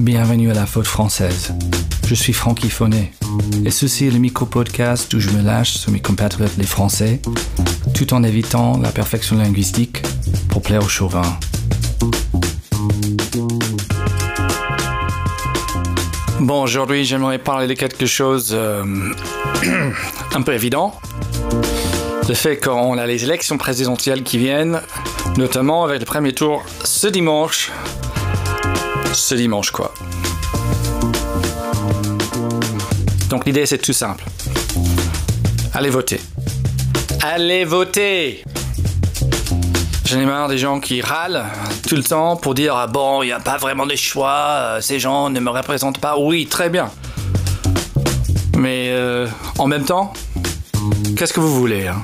bienvenue 0.00 0.50
à 0.50 0.54
la 0.54 0.64
faute 0.64 0.86
française. 0.86 1.52
Je 2.06 2.14
suis 2.14 2.32
Francky 2.32 2.70
Fonnet 2.70 3.12
et 3.66 3.70
ceci 3.70 4.06
est 4.06 4.10
le 4.10 4.18
micro-podcast 4.18 5.12
où 5.12 5.20
je 5.20 5.28
me 5.28 5.42
lâche 5.42 5.72
sur 5.72 5.92
mes 5.92 6.00
compatriotes 6.00 6.56
les 6.56 6.64
Français 6.64 7.20
tout 7.94 8.14
en 8.14 8.22
évitant 8.22 8.78
la 8.78 8.90
perfection 8.92 9.36
linguistique 9.36 10.02
pour 10.48 10.62
plaire 10.62 10.82
aux 10.82 10.88
chauvins. 10.88 11.38
Bon, 16.40 16.62
aujourd'hui 16.62 17.04
j'aimerais 17.04 17.38
parler 17.38 17.66
de 17.66 17.74
quelque 17.74 18.06
chose 18.06 18.52
euh, 18.52 18.84
un 20.34 20.42
peu 20.42 20.54
évident. 20.54 20.94
Le 22.26 22.34
fait 22.34 22.56
qu'on 22.56 22.96
a 22.96 23.06
les 23.06 23.24
élections 23.24 23.58
présidentielles 23.58 24.22
qui 24.22 24.38
viennent, 24.38 24.80
notamment 25.36 25.84
avec 25.84 26.00
le 26.00 26.06
premier 26.06 26.32
tour 26.32 26.64
ce 26.84 27.06
dimanche. 27.06 27.70
Ce 29.12 29.34
dimanche 29.34 29.70
quoi. 29.70 29.92
Donc 33.28 33.44
l'idée 33.46 33.66
c'est 33.66 33.78
tout 33.78 33.92
simple. 33.92 34.24
Allez 35.74 35.90
voter. 35.90 36.20
Allez 37.22 37.64
voter 37.64 38.44
J'en 40.06 40.18
ai 40.18 40.26
marre 40.26 40.48
des 40.48 40.58
gens 40.58 40.80
qui 40.80 41.00
râlent 41.00 41.44
tout 41.88 41.94
le 41.94 42.02
temps 42.02 42.36
pour 42.36 42.54
dire 42.54 42.74
ah 42.74 42.88
bon, 42.88 43.22
il 43.22 43.26
n'y 43.26 43.32
a 43.32 43.38
pas 43.38 43.56
vraiment 43.58 43.86
de 43.86 43.94
choix, 43.94 44.56
euh, 44.58 44.80
ces 44.80 44.98
gens 44.98 45.30
ne 45.30 45.38
me 45.38 45.50
représentent 45.50 46.00
pas. 46.00 46.16
Oui, 46.18 46.46
très 46.46 46.68
bien. 46.68 46.90
Mais 48.56 48.88
euh, 48.90 49.28
en 49.58 49.68
même 49.68 49.84
temps, 49.84 50.12
qu'est-ce 51.16 51.32
que 51.32 51.40
vous 51.40 51.54
voulez 51.54 51.86
hein? 51.86 52.02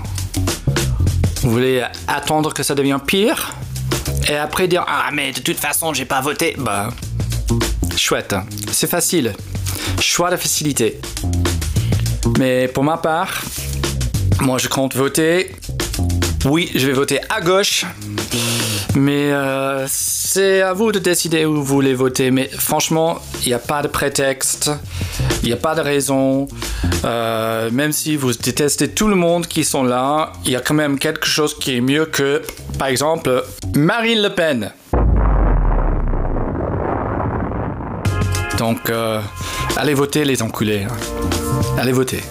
Vous 1.43 1.51
voulez 1.51 1.85
attendre 2.07 2.55
que 2.55 2.63
ça 2.63 2.75
devienne 2.75 3.01
pire? 3.01 3.55
Et 4.29 4.37
après 4.37 4.69
dire 4.69 4.85
ah 4.87 5.11
mais 5.13 5.33
de 5.33 5.41
toute 5.41 5.59
façon 5.59 5.95
j'ai 5.95 6.05
pas 6.05 6.21
voté 6.21 6.55
Bah 6.59 6.91
chouette, 7.97 8.33
hein. 8.35 8.45
c'est 8.73 8.91
facile. 8.91 9.35
Choix 10.01 10.31
de 10.31 10.37
facilité. 10.37 11.01
Mais 12.39 12.69
pour 12.69 12.85
ma 12.85 12.99
part, 12.99 13.43
moi 14.41 14.59
je 14.59 14.69
compte 14.69 14.95
voter 14.95 15.51
oui, 16.49 16.71
je 16.77 16.87
vais 16.87 16.93
voter 16.93 17.19
à 17.29 17.41
gauche. 17.41 17.85
Mais 18.95 19.33
euh, 19.33 19.85
c'est 19.89 20.63
à 20.63 20.75
vous 20.75 20.93
de 20.93 21.01
décider 21.01 21.45
où 21.45 21.55
vous 21.55 21.65
voulez 21.65 21.93
voter. 21.93 22.31
Mais 22.31 22.49
franchement, 22.49 23.19
il 23.43 23.49
n'y 23.49 23.55
a 23.55 23.59
pas 23.59 23.83
de 23.83 23.89
prétexte. 23.89 24.71
Il 25.43 25.47
n'y 25.47 25.53
a 25.53 25.57
pas 25.57 25.75
de 25.75 25.81
raison. 25.81 26.47
Euh, 27.05 27.71
même 27.71 27.93
si 27.93 28.17
vous 28.17 28.33
détestez 28.33 28.89
tout 28.89 29.09
le 29.09 29.15
monde 29.15 29.47
qui 29.47 29.65
sont 29.65 29.85
là, 29.85 30.33
il 30.45 30.53
y 30.53 30.57
a 30.57 30.61
quand 30.61 30.75
même 30.75 30.99
quelque 30.99 31.27
chose 31.27 31.57
qui 31.59 31.77
est 31.77 31.81
mieux 31.81 32.07
que, 32.07 32.43
par 32.79 32.89
exemple, 32.89 33.45
Marine 33.75 34.23
Le 34.23 34.31
Pen. 34.31 34.73
Donc, 38.59 38.89
euh, 38.89 39.21
allez 39.77 39.95
voter 39.95 40.25
les 40.25 40.43
enculés. 40.43 40.87
Allez 41.79 41.93
voter. 41.93 42.23